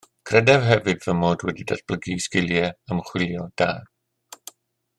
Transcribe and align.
Credaf 0.27 0.63
hefyd 0.69 1.03
fy 1.07 1.13
mod 1.19 1.45
wedi 1.49 1.65
datblygu 1.71 2.17
sgiliau 2.25 2.73
ymchwilio 2.97 3.47
da. 3.63 3.69